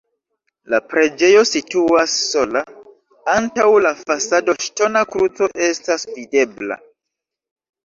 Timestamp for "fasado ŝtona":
4.01-5.05